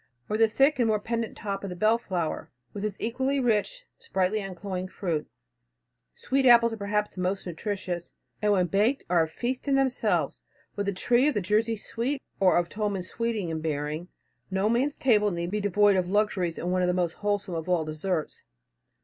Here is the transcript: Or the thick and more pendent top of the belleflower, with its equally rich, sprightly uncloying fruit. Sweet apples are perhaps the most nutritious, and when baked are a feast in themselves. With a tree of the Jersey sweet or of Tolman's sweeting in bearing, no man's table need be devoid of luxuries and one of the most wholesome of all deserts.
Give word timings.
Or 0.29 0.35
the 0.35 0.47
thick 0.47 0.79
and 0.79 0.87
more 0.87 0.99
pendent 0.99 1.37
top 1.37 1.63
of 1.63 1.69
the 1.69 1.75
belleflower, 1.75 2.49
with 2.73 2.83
its 2.83 2.95
equally 2.99 3.39
rich, 3.39 3.85
sprightly 3.99 4.41
uncloying 4.41 4.87
fruit. 4.87 5.29
Sweet 6.15 6.47
apples 6.47 6.73
are 6.73 6.77
perhaps 6.77 7.11
the 7.13 7.21
most 7.21 7.45
nutritious, 7.45 8.11
and 8.41 8.51
when 8.51 8.65
baked 8.65 9.03
are 9.11 9.21
a 9.21 9.27
feast 9.27 9.67
in 9.67 9.75
themselves. 9.75 10.41
With 10.75 10.87
a 10.87 10.91
tree 10.91 11.27
of 11.27 11.35
the 11.35 11.39
Jersey 11.39 11.77
sweet 11.77 12.19
or 12.39 12.57
of 12.57 12.67
Tolman's 12.67 13.09
sweeting 13.09 13.49
in 13.49 13.61
bearing, 13.61 14.07
no 14.49 14.69
man's 14.69 14.97
table 14.97 15.29
need 15.29 15.51
be 15.51 15.61
devoid 15.61 15.95
of 15.95 16.09
luxuries 16.09 16.57
and 16.57 16.71
one 16.71 16.81
of 16.81 16.87
the 16.87 16.95
most 16.95 17.17
wholesome 17.17 17.53
of 17.53 17.69
all 17.69 17.85
deserts. 17.85 18.41